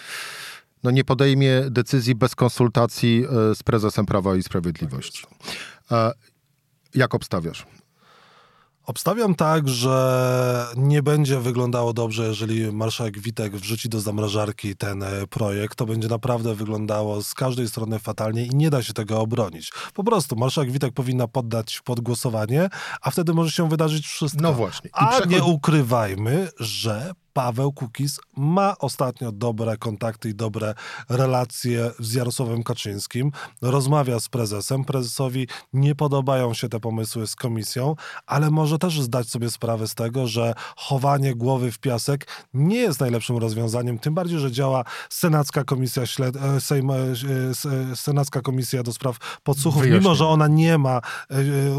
no 0.84 0.92
nie 0.92 1.04
podejmie 1.04 1.64
decyzji 1.70 2.16
bez 2.16 2.36
konsultacji 2.36 3.26
e, 3.52 3.56
z 3.56 3.64
prezesem 3.64 4.06
Prawa 4.06 4.36
i 4.36 4.44
Sprawiedliwości. 4.44 5.24
E, 5.92 6.12
jak 6.96 7.16
obstawiasz? 7.16 7.66
Obstawiam 8.90 9.36
tak, 9.36 9.68
że 9.68 10.66
nie 10.78 11.04
będzie 11.04 11.40
wyglądało 11.40 11.94
dobrze, 11.94 12.28
jeżeli 12.28 12.72
marszałek 12.72 13.20
Witek 13.20 13.56
wrzuci 13.56 13.90
do 13.90 14.00
zamrażarki 14.00 14.76
ten 14.76 15.04
e, 15.04 15.28
projekt. 15.28 15.78
To 15.78 15.86
będzie 15.86 16.08
naprawdę 16.08 16.56
wyglądało 16.56 17.24
z 17.24 17.34
każdej 17.34 17.68
strony 17.68 18.00
fatalnie 18.00 18.46
i 18.46 18.50
nie 18.56 18.70
da 18.70 18.84
się 18.84 18.94
tego 18.94 19.22
obronić. 19.22 19.72
Po 19.94 20.04
prostu 20.04 20.36
marszałek 20.36 20.72
Witek 20.72 20.94
powinna 20.94 21.28
poddać 21.28 21.82
pod 21.84 22.00
głosowanie, 22.00 22.70
a 23.02 23.12
wtedy 23.12 23.34
może 23.34 23.52
się 23.52 23.70
wydarzyć 23.70 24.08
wszystko. 24.08 24.42
No 24.42 24.54
właśnie. 24.54 24.90
I 24.90 24.94
a 24.94 25.26
nie 25.26 25.44
ukrywajmy, 25.44 26.50
że 26.60 27.12
Paweł 27.40 27.72
Kukiz 27.74 28.20
ma 28.38 28.78
ostatnio 28.78 29.32
dobre 29.32 29.78
kontakty 29.78 30.30
i 30.30 30.36
dobre 30.36 30.74
relacje 31.10 31.92
z 32.00 32.14
Jarosławem 32.14 32.64
Kaczyńskim. 32.64 33.32
Rozmawia 33.62 34.20
z 34.20 34.30
prezesem. 34.30 34.84
Prezesowi 34.86 35.48
nie 35.74 35.96
podobają 35.96 36.54
się 36.54 36.70
te 36.70 36.80
pomysły 36.80 37.28
z 37.28 37.36
komisją, 37.36 37.96
ale 38.26 38.52
może 38.52 38.78
też 38.78 39.02
zdać 39.02 39.30
sobie 39.30 39.50
sprawę 39.50 39.88
z 39.88 39.96
tego, 39.96 40.28
że 40.28 40.54
chowanie 40.76 41.36
głowy 41.36 41.72
w 41.72 41.80
piasek 41.80 42.28
nie 42.54 42.78
jest 42.78 43.00
najlepszym 43.00 43.38
rozwiązaniem, 43.38 44.00
tym 44.00 44.14
bardziej, 44.14 44.40
że 44.40 44.52
działa 44.52 44.84
Senacka 45.10 45.64
Komisja, 45.64 46.06
śled... 46.06 46.36
e, 46.36 46.62
Sejm... 46.62 46.92
e, 46.92 46.96
e, 46.96 47.96
Senacka 47.96 48.42
Komisja 48.42 48.84
do 48.84 48.94
Spraw 48.94 49.18
Podsłuchów, 49.44 49.82
Wyjaśnień. 49.82 50.04
mimo 50.04 50.16
że 50.16 50.28
ona 50.28 50.48
nie 50.48 50.78
ma 50.78 51.02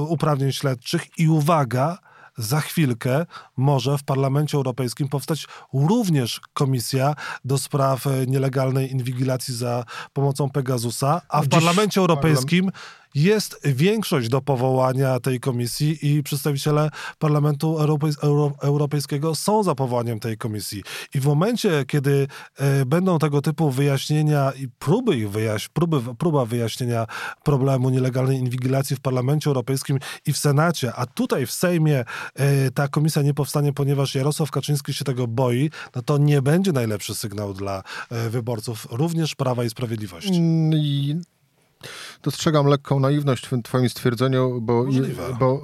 uprawnień 0.08 0.52
śledczych 0.52 1.18
i 1.18 1.28
uwaga, 1.28 1.98
za 2.40 2.60
chwilkę 2.60 3.26
może 3.56 3.98
w 3.98 4.04
Parlamencie 4.04 4.56
Europejskim 4.56 5.08
powstać 5.08 5.46
również 5.72 6.40
komisja 6.54 7.14
do 7.44 7.58
spraw 7.58 8.04
nielegalnej 8.26 8.92
inwigilacji 8.92 9.54
za 9.54 9.84
pomocą 10.12 10.50
Pegasusa, 10.50 11.22
a 11.28 11.42
w 11.42 11.44
Dziś 11.44 11.50
Parlamencie 11.50 12.00
Europejskim 12.00 12.70
jest 13.14 13.60
większość 13.64 14.28
do 14.28 14.40
powołania 14.40 15.20
tej 15.20 15.40
komisji 15.40 15.98
i 16.02 16.22
przedstawiciele 16.22 16.90
Parlamentu 17.18 17.76
Europejs- 17.78 18.18
Euro- 18.22 18.52
Europejskiego 18.62 19.34
są 19.34 19.62
za 19.62 19.74
powołaniem 19.74 20.20
tej 20.20 20.36
komisji. 20.38 20.82
I 21.14 21.20
w 21.20 21.26
momencie, 21.26 21.84
kiedy 21.86 22.26
e, 22.58 22.86
będą 22.86 23.18
tego 23.18 23.42
typu 23.42 23.70
wyjaśnienia 23.70 24.52
i 24.52 24.68
próby 24.78 25.16
ich 25.16 25.30
wyjaś- 25.30 25.68
próby, 25.72 26.14
próba 26.18 26.44
wyjaśnienia 26.44 27.06
problemu 27.44 27.90
nielegalnej 27.90 28.38
inwigilacji 28.38 28.96
w 28.96 29.00
Parlamencie 29.00 29.50
Europejskim 29.50 29.98
i 30.26 30.32
w 30.32 30.38
Senacie, 30.38 30.92
a 30.94 31.06
tutaj 31.06 31.46
w 31.46 31.52
Sejmie 31.52 32.04
e, 32.34 32.70
ta 32.70 32.88
komisja 32.88 33.22
nie 33.22 33.34
powstanie, 33.34 33.72
ponieważ 33.72 34.14
Jarosław 34.14 34.50
Kaczyński 34.50 34.94
się 34.94 35.04
tego 35.04 35.26
boi, 35.26 35.70
no 35.94 36.02
to 36.02 36.18
nie 36.18 36.42
będzie 36.42 36.72
najlepszy 36.72 37.14
sygnał 37.14 37.54
dla 37.54 37.82
e, 38.10 38.30
wyborców 38.30 38.86
również 38.90 39.34
Prawa 39.34 39.64
i 39.64 39.70
Sprawiedliwości. 39.70 40.34
Mm, 40.36 41.22
dostrzegam 42.22 42.66
lekką 42.66 43.00
naiwność 43.00 43.46
w 43.46 43.62
twoim 43.62 43.88
stwierdzeniu, 43.88 44.60
bo, 44.60 44.84
Możliwe. 44.84 45.36
bo 45.40 45.62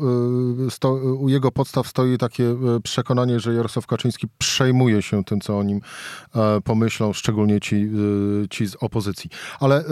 y, 0.67 0.71
sto, 0.71 0.93
u 0.95 1.29
jego 1.29 1.53
podstaw 1.53 1.89
stoi 1.89 2.19
takie 2.19 2.45
y, 2.45 2.81
przekonanie, 2.83 3.41
że 3.41 3.55
Jarosław 3.55 3.87
Kaczyński 3.87 4.27
przejmuje 4.39 5.03
się 5.03 5.25
tym, 5.25 5.41
co 5.41 5.59
o 5.59 5.63
nim 5.63 5.81
e, 6.35 6.61
pomyślą, 6.61 7.13
szczególnie 7.13 7.61
ci, 7.61 7.77
y, 8.45 8.49
ci 8.51 8.67
z 8.67 8.77
opozycji. 8.81 9.31
Ale 9.61 9.85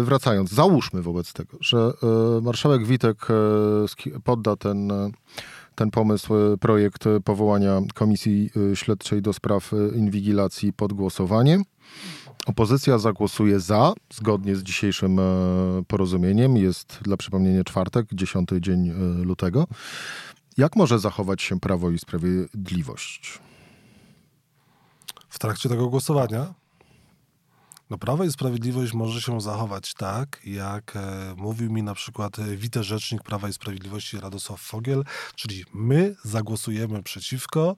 y, 0.00 0.04
wracając, 0.04 0.50
załóżmy 0.50 1.02
wobec 1.02 1.32
tego, 1.32 1.58
że 1.60 1.92
y, 2.38 2.42
marszałek 2.42 2.86
Witek 2.86 3.26
podda 4.24 4.56
ten... 4.56 4.92
ten 5.74 5.90
pomysł, 5.90 6.34
projekt 6.60 7.04
powołania 7.24 7.80
Komisji 7.94 8.50
Śledczej 8.74 9.22
do 9.22 9.32
spraw 9.32 9.70
inwigilacji 9.94 10.72
pod 10.72 10.92
głosowanie. 10.92 11.60
Opozycja 12.48 12.98
zagłosuje 12.98 13.60
za, 13.60 13.92
zgodnie 14.14 14.56
z 14.56 14.62
dzisiejszym 14.62 15.18
e, 15.18 15.22
porozumieniem. 15.86 16.56
Jest 16.56 16.98
dla 17.02 17.16
przypomnienia 17.16 17.64
czwartek, 17.64 18.06
10 18.12 18.48
dzień 18.60 18.88
e, 18.88 18.92
lutego. 19.24 19.66
Jak 20.56 20.76
może 20.76 20.98
zachować 20.98 21.42
się 21.42 21.60
Prawo 21.60 21.90
i 21.90 21.98
Sprawiedliwość? 21.98 23.40
w 25.28 25.38
trakcie 25.38 25.68
tego 25.68 25.88
głosowania. 25.88 26.54
No 27.90 27.98
Prawo 27.98 28.24
i 28.24 28.32
Sprawiedliwość 28.32 28.94
może 28.94 29.20
się 29.20 29.40
zachować 29.40 29.94
tak, 29.94 30.40
jak 30.44 30.96
e, 30.96 31.34
mówił 31.36 31.72
mi 31.72 31.82
na 31.82 31.94
przykład 31.94 32.38
e, 32.38 32.56
wicerzecznik 32.56 33.22
Prawa 33.22 33.48
i 33.48 33.52
Sprawiedliwości 33.52 34.20
Radosław 34.20 34.60
Fogiel, 34.60 35.04
czyli 35.34 35.64
my 35.74 36.16
zagłosujemy 36.24 37.02
przeciwko, 37.02 37.76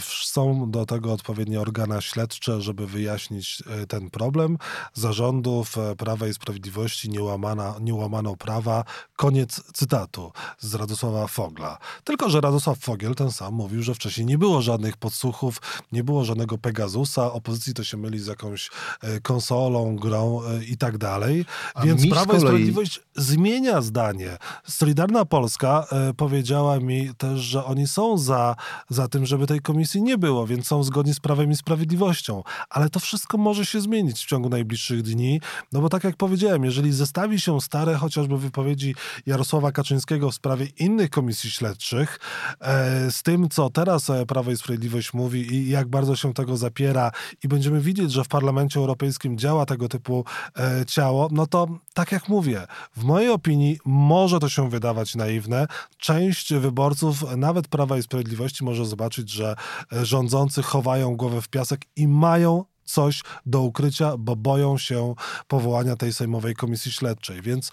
są 0.00 0.70
do 0.70 0.86
tego 0.86 1.12
odpowiednie 1.12 1.60
organa 1.60 2.00
śledcze, 2.00 2.60
żeby 2.60 2.86
wyjaśnić 2.86 3.62
e, 3.66 3.86
ten 3.86 4.10
problem. 4.10 4.58
Zarządów 4.94 5.78
e, 5.78 5.96
Prawa 5.96 6.28
i 6.28 6.34
Sprawiedliwości 6.34 7.08
nie, 7.10 7.22
łamana, 7.22 7.74
nie 7.80 7.94
łamano 7.94 8.36
prawa. 8.36 8.84
Koniec 9.16 9.62
cytatu 9.72 10.32
z 10.58 10.74
Radosława 10.74 11.26
Fogla. 11.26 11.78
Tylko, 12.04 12.30
że 12.30 12.40
Radosław 12.40 12.78
Fogiel 12.78 13.14
ten 13.14 13.30
sam 13.30 13.54
mówił, 13.54 13.82
że 13.82 13.94
wcześniej 13.94 14.26
nie 14.26 14.38
było 14.38 14.62
żadnych 14.62 14.96
podsłuchów, 14.96 15.60
nie 15.92 16.04
było 16.04 16.24
żadnego 16.24 16.58
Pegasusa, 16.58 17.32
opozycji 17.32 17.74
to 17.74 17.84
się 17.84 17.96
myli 17.96 18.18
z 18.18 18.26
jakąś 18.26 18.70
e, 19.02 19.20
konsolą, 19.20 19.96
grą 19.96 20.40
e, 20.42 20.64
i 20.64 20.76
tak 20.76 20.98
dalej. 20.98 21.44
A 21.74 21.82
Więc 21.84 22.10
Prawo 22.10 22.32
i 22.32 22.36
kolei- 22.36 22.40
Sprawiedliwość 22.40 23.00
zmienia 23.16 23.82
zdanie. 23.82 24.36
Solidarna 24.64 25.24
Polska 25.24 25.86
e, 25.92 26.14
powiedziała 26.14 26.80
mi 26.80 27.14
też, 27.14 27.40
że 27.40 27.64
oni 27.64 27.88
są 27.88 28.18
za, 28.18 28.56
za 28.88 29.08
tym, 29.08 29.26
żeby 29.26 29.45
tej 29.46 29.60
komisji 29.60 30.02
nie 30.02 30.18
było, 30.18 30.46
więc 30.46 30.66
są 30.66 30.82
zgodni 30.82 31.14
z 31.14 31.20
Prawem 31.20 31.50
i 31.50 31.56
Sprawiedliwością. 31.56 32.42
Ale 32.70 32.90
to 32.90 33.00
wszystko 33.00 33.38
może 33.38 33.66
się 33.66 33.80
zmienić 33.80 34.24
w 34.24 34.26
ciągu 34.26 34.48
najbliższych 34.48 35.02
dni, 35.02 35.40
no 35.72 35.80
bo 35.80 35.88
tak 35.88 36.04
jak 36.04 36.16
powiedziałem, 36.16 36.64
jeżeli 36.64 36.92
zestawi 36.92 37.40
się 37.40 37.60
stare 37.60 37.94
chociażby 37.94 38.38
wypowiedzi 38.38 38.94
Jarosława 39.26 39.72
Kaczyńskiego 39.72 40.30
w 40.30 40.34
sprawie 40.34 40.66
innych 40.78 41.10
komisji 41.10 41.50
śledczych 41.50 42.18
e, 42.60 43.10
z 43.10 43.22
tym, 43.22 43.48
co 43.48 43.70
teraz 43.70 44.10
e, 44.10 44.26
Prawo 44.26 44.50
i 44.50 44.56
Sprawiedliwość 44.56 45.14
mówi 45.14 45.54
i 45.54 45.68
jak 45.68 45.88
bardzo 45.88 46.16
się 46.16 46.34
tego 46.34 46.56
zapiera 46.56 47.10
i 47.44 47.48
będziemy 47.48 47.80
widzieć, 47.80 48.12
że 48.12 48.24
w 48.24 48.28
Parlamencie 48.28 48.80
Europejskim 48.80 49.38
działa 49.38 49.66
tego 49.66 49.88
typu 49.88 50.24
e, 50.58 50.86
ciało, 50.86 51.28
no 51.32 51.46
to 51.46 51.66
tak 51.94 52.12
jak 52.12 52.28
mówię, 52.28 52.66
w 52.96 53.04
mojej 53.04 53.30
opinii 53.30 53.78
może 53.84 54.38
to 54.38 54.48
się 54.48 54.70
wydawać 54.70 55.14
naiwne. 55.14 55.66
Część 55.98 56.54
wyborców, 56.54 57.36
nawet 57.36 57.68
Prawa 57.68 57.98
i 57.98 58.02
Sprawiedliwości, 58.02 58.64
może 58.64 58.86
zobaczyć, 58.86 59.30
że 59.36 59.56
e, 59.92 60.04
rządzący 60.06 60.62
chowają 60.62 61.16
głowę 61.16 61.42
w 61.42 61.48
piasek 61.48 61.80
i 61.96 62.08
mają 62.08 62.64
coś 62.84 63.22
do 63.46 63.60
ukrycia, 63.60 64.16
bo 64.18 64.36
boją 64.36 64.78
się 64.78 65.14
powołania 65.48 65.96
tej 65.96 66.12
Sejmowej 66.12 66.54
Komisji 66.54 66.92
Śledczej. 66.92 67.42
Więc 67.42 67.72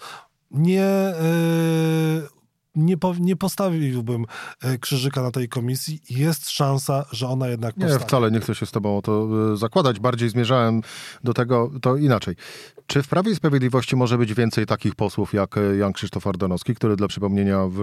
nie, 0.50 0.84
e, 0.84 1.14
nie, 2.76 2.96
po, 2.96 3.14
nie 3.20 3.36
postawiłbym 3.36 4.24
e, 4.62 4.78
krzyżyka 4.78 5.22
na 5.22 5.30
tej 5.30 5.48
komisji. 5.48 6.00
Jest 6.10 6.50
szansa, 6.50 7.04
że 7.12 7.28
ona 7.28 7.48
jednak 7.48 7.76
Nie, 7.76 7.80
powstanie. 7.80 8.06
wcale 8.06 8.30
nie 8.30 8.40
chcę 8.40 8.54
się 8.54 8.66
z 8.66 8.70
tobą 8.70 8.98
o 8.98 9.02
to 9.02 9.28
e, 9.52 9.56
zakładać. 9.56 10.00
Bardziej 10.00 10.28
zmierzałem 10.28 10.82
do 11.24 11.34
tego, 11.34 11.70
to 11.82 11.96
inaczej. 11.96 12.36
Czy 12.86 13.02
w 13.02 13.08
Prawie 13.08 13.32
i 13.32 13.36
Sprawiedliwości 13.36 13.96
może 13.96 14.18
być 14.18 14.34
więcej 14.34 14.66
takich 14.66 14.94
posłów 14.94 15.34
jak 15.34 15.58
e, 15.58 15.76
Jan 15.76 15.92
Krzysztof 15.92 16.26
Ardanowski, 16.26 16.74
który 16.74 16.96
dla 16.96 17.08
przypomnienia 17.08 17.66
w, 17.66 17.74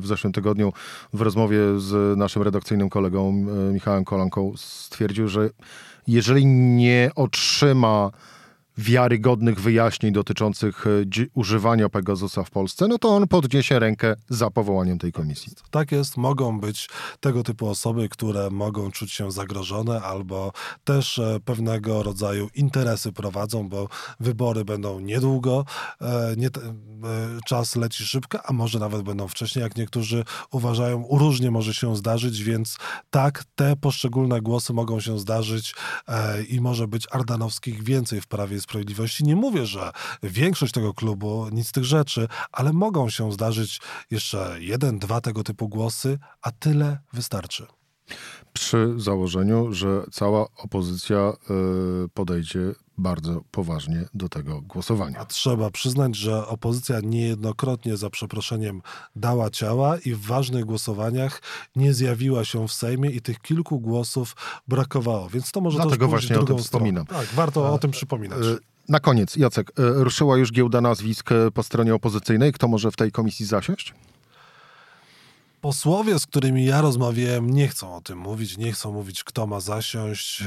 w 0.00 0.06
zeszłym 0.06 0.32
tygodniu 0.32 0.72
w 1.12 1.20
rozmowie 1.20 1.58
z 1.76 2.18
naszym 2.18 2.42
redakcyjnym 2.42 2.88
kolegą 2.88 3.46
Michałem 3.72 4.04
Kolanką 4.04 4.52
stwierdził, 4.56 5.28
że 5.28 5.50
jeżeli 6.06 6.46
nie 6.46 7.10
otrzyma 7.14 8.10
wiarygodnych 8.78 9.60
wyjaśnień 9.60 10.12
dotyczących 10.12 10.86
e, 10.86 11.26
używania 11.34 11.88
Pegasusa 11.88 12.44
w 12.44 12.50
Polsce, 12.50 12.88
no 12.88 12.98
to 12.98 13.08
on 13.08 13.28
podniesie 13.28 13.78
rękę 13.78 14.14
za 14.28 14.50
powołaniem 14.50 14.98
tej 14.98 15.12
komisji. 15.12 15.52
Tak 15.70 15.92
jest, 15.92 16.16
mogą 16.16 16.60
być 16.60 16.88
tego 17.20 17.42
typu 17.42 17.68
osoby, 17.68 18.08
które 18.08 18.50
mogą 18.50 18.90
czuć 18.90 19.12
się 19.12 19.32
zagrożone 19.32 20.02
albo 20.02 20.52
też 20.84 21.18
e, 21.18 21.38
pewnego 21.44 22.02
rodzaju 22.02 22.48
interesy 22.54 23.12
prowadzą, 23.12 23.68
bo 23.68 23.88
wybory 24.20 24.64
będą 24.64 25.00
niedługo, 25.00 25.64
e, 26.00 26.34
nie, 26.36 26.48
czas 27.46 27.76
leci 27.76 28.04
szybko, 28.04 28.38
a 28.44 28.52
może 28.52 28.78
nawet 28.78 29.02
będą 29.02 29.28
wcześniej, 29.28 29.62
jak 29.62 29.76
niektórzy 29.76 30.24
uważają, 30.50 31.06
różnie 31.10 31.50
może 31.50 31.74
się 31.74 31.96
zdarzyć, 31.96 32.42
więc 32.42 32.78
tak, 33.10 33.44
te 33.54 33.76
poszczególne 33.76 34.40
głosy 34.40 34.72
mogą 34.72 35.00
się 35.00 35.18
zdarzyć 35.18 35.74
i 36.48 36.60
może 36.60 36.88
być 36.88 37.06
Ardanowskich 37.10 37.82
więcej 37.82 38.20
w 38.20 38.26
Prawie 38.26 38.60
Sprawiedliwości. 38.64 39.24
Nie 39.24 39.36
mówię, 39.36 39.66
że 39.66 39.92
większość 40.22 40.72
tego 40.72 40.94
klubu, 40.94 41.48
nic 41.52 41.68
z 41.68 41.72
tych 41.72 41.84
rzeczy, 41.84 42.28
ale 42.52 42.72
mogą 42.72 43.10
się 43.10 43.32
zdarzyć 43.32 43.80
jeszcze 44.10 44.56
jeden, 44.60 44.98
dwa 44.98 45.20
tego 45.20 45.42
typu 45.42 45.68
głosy, 45.68 46.18
a 46.42 46.50
tyle 46.50 46.98
wystarczy. 47.12 47.66
Przy 48.52 48.94
założeniu, 48.96 49.72
że 49.72 50.02
cała 50.12 50.46
opozycja 50.56 51.32
y, 52.04 52.08
podejdzie 52.08 52.74
bardzo 52.98 53.44
poważnie 53.50 54.04
do 54.14 54.28
tego 54.28 54.60
głosowania. 54.60 55.18
A 55.18 55.24
trzeba 55.24 55.70
przyznać, 55.70 56.16
że 56.16 56.46
opozycja 56.46 57.00
niejednokrotnie 57.00 57.96
za 57.96 58.10
przeproszeniem 58.10 58.82
dała 59.16 59.50
ciała 59.50 59.98
i 59.98 60.14
w 60.14 60.20
ważnych 60.20 60.64
głosowaniach 60.64 61.42
nie 61.76 61.94
zjawiła 61.94 62.44
się 62.44 62.68
w 62.68 62.72
Sejmie 62.72 63.10
i 63.10 63.20
tych 63.20 63.40
kilku 63.40 63.80
głosów 63.80 64.36
brakowało. 64.68 65.28
Więc 65.28 65.52
to 65.52 65.60
może 65.60 65.78
Dlatego 65.78 66.08
właśnie 66.08 66.38
o 66.38 66.44
tym 66.44 66.58
wspominam. 66.58 67.06
Tak, 67.06 67.26
warto 67.26 67.72
o 67.72 67.78
tym 67.78 67.90
przypominać. 67.90 68.38
E, 68.38 68.58
na 68.88 69.00
koniec, 69.00 69.36
Jacek, 69.36 69.72
e, 69.78 70.04
ruszyła 70.04 70.36
już 70.36 70.52
giełda 70.52 70.80
nazwisk 70.80 71.30
po 71.54 71.62
stronie 71.62 71.94
opozycyjnej. 71.94 72.52
Kto 72.52 72.68
może 72.68 72.90
w 72.90 72.96
tej 72.96 73.12
komisji 73.12 73.46
zasiąść? 73.46 73.94
Posłowie, 75.64 76.18
z 76.18 76.26
którymi 76.26 76.64
ja 76.64 76.80
rozmawiałem, 76.80 77.50
nie 77.50 77.68
chcą 77.68 77.96
o 77.96 78.00
tym 78.00 78.18
mówić, 78.18 78.58
nie 78.58 78.72
chcą 78.72 78.92
mówić, 78.92 79.24
kto 79.24 79.46
ma 79.46 79.60
zasiąść. 79.60 80.42
E, 80.42 80.46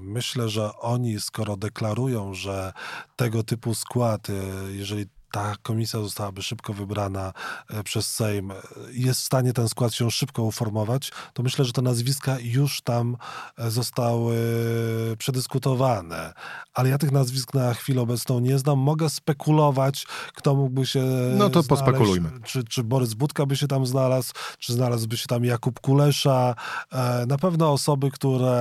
myślę, 0.00 0.48
że 0.48 0.76
oni, 0.76 1.20
skoro 1.20 1.56
deklarują, 1.56 2.34
że 2.34 2.72
tego 3.16 3.42
typu 3.42 3.74
skład, 3.74 4.26
jeżeli 4.70 5.06
ta 5.30 5.54
komisja 5.62 6.00
zostałaby 6.00 6.42
szybko 6.42 6.72
wybrana 6.72 7.32
e, 7.70 7.84
przez 7.84 8.14
Sejm, 8.14 8.52
jest 8.92 9.20
w 9.20 9.24
stanie 9.24 9.52
ten 9.52 9.68
skład 9.68 9.94
się 9.94 10.10
szybko 10.10 10.42
uformować, 10.42 11.12
to 11.32 11.42
myślę, 11.42 11.64
że 11.64 11.72
te 11.72 11.82
nazwiska 11.82 12.36
już 12.40 12.80
tam 12.80 13.16
e, 13.58 13.70
zostały 13.70 14.38
przedyskutowane. 15.18 16.32
Ale 16.74 16.88
ja 16.88 16.98
tych 16.98 17.12
nazwisk 17.12 17.54
na 17.54 17.74
chwilę 17.74 18.00
obecną 18.00 18.40
nie 18.40 18.58
znam. 18.58 18.78
Mogę 18.78 19.10
spekulować, 19.10 20.06
kto 20.34 20.54
mógłby 20.54 20.86
się. 20.86 21.02
No 21.38 21.50
to 21.50 21.62
znaleźć, 21.62 21.68
pospekulujmy. 21.68 22.30
Czy, 22.44 22.64
czy 22.64 22.84
Borys 22.84 23.14
Budka 23.14 23.46
by 23.46 23.56
się 23.56 23.68
tam 23.68 23.86
znalazł, 23.86 24.32
czy 24.58 24.72
znalazłby 24.72 25.16
się 25.16 25.26
tam 25.26 25.44
Jakub 25.44 25.80
Kulesza. 25.80 26.54
E, 26.92 27.26
na 27.26 27.38
pewno 27.38 27.72
osoby, 27.72 28.10
które 28.10 28.58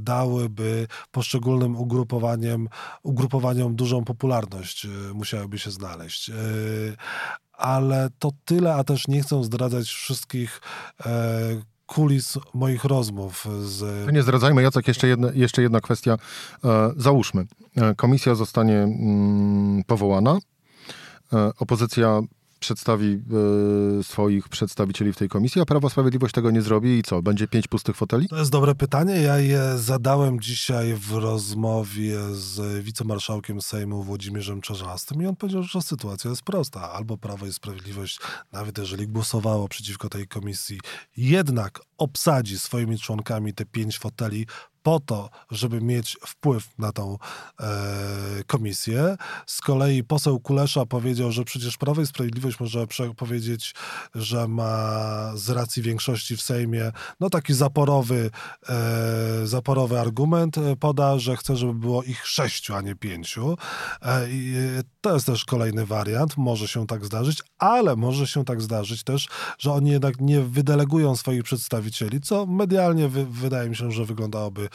dałyby 0.00 0.86
poszczególnym 1.10 1.76
ugrupowaniem, 1.76 2.68
ugrupowaniom 3.02 3.74
dużą 3.74 4.04
popularność, 4.04 4.86
musiałyby 5.14 5.58
się 5.58 5.70
znaleźć 5.70 5.81
znaleźć. 5.82 6.30
E, 6.30 6.34
ale 7.52 8.10
to 8.18 8.30
tyle, 8.44 8.74
a 8.74 8.84
też 8.84 9.08
nie 9.08 9.22
chcę 9.22 9.44
zdradzać 9.44 9.86
wszystkich 9.86 10.60
e, 11.06 11.62
kulis 11.86 12.38
moich 12.54 12.84
rozmów 12.84 13.46
z... 13.64 14.12
Nie 14.12 14.22
zdradzajmy, 14.22 14.62
Jacek, 14.62 14.88
jeszcze 14.88 15.08
jedna, 15.08 15.28
jeszcze 15.34 15.62
jedna 15.62 15.80
kwestia. 15.80 16.18
E, 16.64 16.90
załóżmy, 16.96 17.46
komisja 17.96 18.34
zostanie 18.34 18.76
mm, 18.76 19.84
powołana, 19.86 20.38
opozycja 21.58 22.20
przedstawi 22.62 23.22
e, 24.00 24.02
swoich 24.02 24.48
przedstawicieli 24.48 25.12
w 25.12 25.16
tej 25.16 25.28
komisji, 25.28 25.60
a 25.60 25.64
Prawo 25.64 25.90
Sprawiedliwość 25.90 26.34
tego 26.34 26.50
nie 26.50 26.62
zrobi 26.62 26.98
i 26.98 27.02
co? 27.02 27.22
Będzie 27.22 27.48
pięć 27.48 27.68
pustych 27.68 27.96
foteli? 27.96 28.28
To 28.28 28.38
jest 28.38 28.50
dobre 28.50 28.74
pytanie. 28.74 29.14
Ja 29.14 29.38
je 29.38 29.78
zadałem 29.78 30.40
dzisiaj 30.40 30.94
w 30.94 31.12
rozmowie 31.12 32.18
z 32.32 32.84
wicemarszałkiem 32.84 33.60
Sejmu 33.60 34.02
Włodzimierzem 34.02 34.60
Czarzastym 34.60 35.22
i 35.22 35.26
on 35.26 35.36
powiedział, 35.36 35.62
że 35.62 35.82
sytuacja 35.82 36.30
jest 36.30 36.42
prosta. 36.42 36.92
Albo 36.92 37.18
Prawo 37.18 37.46
i 37.46 37.52
Sprawiedliwość, 37.52 38.18
nawet 38.52 38.78
jeżeli 38.78 39.08
głosowało 39.08 39.68
przeciwko 39.68 40.08
tej 40.08 40.28
komisji, 40.28 40.80
jednak 41.16 41.80
obsadzi 41.98 42.58
swoimi 42.58 42.98
członkami 42.98 43.54
te 43.54 43.64
pięć 43.64 43.98
foteli 43.98 44.46
po 44.82 45.00
to, 45.00 45.30
żeby 45.50 45.80
mieć 45.80 46.16
wpływ 46.26 46.78
na 46.78 46.92
tą 46.92 47.18
e, 47.60 47.66
komisję. 48.46 49.16
Z 49.46 49.60
kolei 49.60 50.04
poseł 50.04 50.40
Kulesza 50.40 50.86
powiedział, 50.86 51.32
że 51.32 51.44
przecież 51.44 51.76
Prawo 51.76 52.02
i 52.02 52.06
Sprawiedliwość 52.06 52.60
może 52.60 52.86
powiedzieć, 53.16 53.74
że 54.14 54.48
ma 54.48 54.92
z 55.34 55.50
racji 55.50 55.82
większości 55.82 56.36
w 56.36 56.42
Sejmie 56.42 56.92
no 57.20 57.30
taki 57.30 57.54
zaporowy, 57.54 58.30
e, 58.68 59.46
zaporowy 59.46 60.00
argument 60.00 60.58
e, 60.58 60.76
poda, 60.76 61.18
że 61.18 61.36
chce, 61.36 61.56
żeby 61.56 61.74
było 61.74 62.02
ich 62.02 62.26
sześciu, 62.26 62.74
a 62.74 62.80
nie 62.80 62.94
pięciu. 62.96 63.56
E, 64.02 64.30
I 64.30 64.54
to 65.00 65.14
jest 65.14 65.26
też 65.26 65.44
kolejny 65.44 65.86
wariant, 65.86 66.36
może 66.36 66.68
się 66.68 66.86
tak 66.86 67.04
zdarzyć, 67.04 67.42
ale 67.58 67.96
może 67.96 68.26
się 68.26 68.44
tak 68.44 68.60
zdarzyć 68.62 69.04
też, 69.04 69.28
że 69.58 69.72
oni 69.72 69.90
jednak 69.90 70.20
nie 70.20 70.40
wydelegują 70.40 71.16
swoich 71.16 71.42
przedstawicieli, 71.42 72.20
co 72.20 72.46
medialnie 72.46 73.08
wy, 73.08 73.26
wydaje 73.26 73.68
mi 73.70 73.76
się, 73.76 73.92
że 73.92 74.04
wyglądałoby 74.04 74.62
e, 74.62 74.68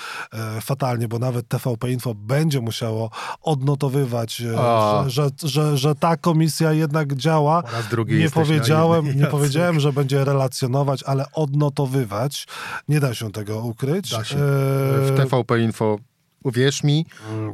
fatalnie, 0.61 1.07
bo 1.07 1.19
nawet 1.19 1.47
TVP 1.47 1.91
Info 1.91 2.15
będzie 2.15 2.61
musiało 2.61 3.09
odnotowywać, 3.41 4.41
e, 4.41 4.45
że, 5.07 5.29
że, 5.41 5.49
że, 5.49 5.77
że, 5.77 5.95
ta 5.95 6.17
komisja 6.17 6.73
jednak 6.73 7.15
działa. 7.15 7.63
nie 8.07 8.29
powiedziałem, 8.29 9.19
nie 9.19 9.25
powiedziałem, 9.25 9.79
że 9.79 9.93
będzie 9.93 10.25
relacjonować, 10.25 11.03
ale 11.03 11.25
odnotowywać. 11.33 12.47
Nie 12.87 12.99
da 12.99 13.13
się 13.13 13.31
tego 13.31 13.61
ukryć. 13.61 14.09
Się. 14.09 14.17
E... 14.17 14.39
W 15.01 15.13
TVP 15.17 15.59
Info 15.59 15.97
Uwierz 16.43 16.83
mi, 16.83 17.05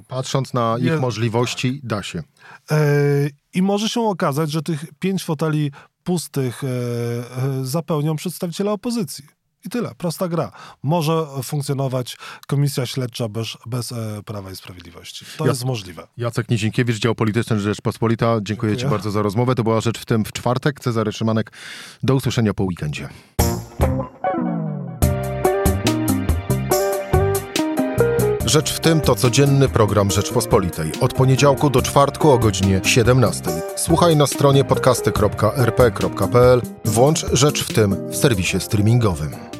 patrząc 0.07 0.53
na 0.53 0.75
ich 0.79 0.99
możliwości, 1.01 1.81
da 1.83 2.03
się. 2.03 2.23
E, 2.71 2.77
I 3.53 3.61
może 3.61 3.89
się 3.89 4.01
okazać, 4.01 4.51
że 4.51 4.61
tych 4.61 4.85
pięć 4.99 5.23
foteli 5.23 5.71
pustych 6.03 6.63
e, 6.63 6.67
e, 6.67 7.65
zapełnią 7.65 8.15
przedstawiciele 8.15 8.71
opozycji. 8.71 9.25
I 9.65 9.69
tyle, 9.69 9.95
prosta 9.97 10.27
gra. 10.27 10.51
Może 10.83 11.25
funkcjonować 11.43 12.17
komisja 12.47 12.85
śledcza 12.85 13.29
bez, 13.29 13.47
bez 13.65 13.91
e, 13.91 14.23
Prawa 14.25 14.51
i 14.51 14.55
Sprawiedliwości. 14.55 15.25
To 15.37 15.47
jest 15.47 15.65
możliwe. 15.65 16.07
Jacek 16.17 16.49
Nizinkiewicz, 16.49 16.99
dział 16.99 17.15
polityczny 17.15 17.59
Rzeczpospolita. 17.59 18.25
Dziękuję, 18.25 18.43
Dziękuję 18.71 18.77
Ci 18.77 18.87
bardzo 18.87 19.11
za 19.11 19.21
rozmowę. 19.21 19.55
To 19.55 19.63
była 19.63 19.81
rzecz 19.81 19.99
w 19.99 20.05
tym 20.05 20.25
w 20.25 20.31
czwartek. 20.31 20.79
Cezary 20.79 21.11
Szymanek. 21.11 21.51
Do 22.03 22.15
usłyszenia 22.15 22.53
po 22.53 22.63
weekendzie. 22.63 23.09
Rzecz 28.45 28.73
w 28.73 28.79
tym 28.79 29.01
to 29.01 29.15
codzienny 29.15 29.69
program 29.69 30.11
Rzeczpospolitej. 30.11 30.91
Od 31.01 31.13
poniedziałku 31.13 31.69
do 31.69 31.81
czwartku 31.81 32.31
o 32.31 32.39
godzinie 32.39 32.81
17. 32.83 33.43
Słuchaj 33.75 34.15
na 34.15 34.27
stronie 34.27 34.63
podcasty.rp.pl. 34.63 36.61
Włącz 36.85 37.25
Rzecz 37.33 37.63
w 37.63 37.73
tym 37.73 38.09
w 38.09 38.15
serwisie 38.15 38.59
streamingowym. 38.59 39.52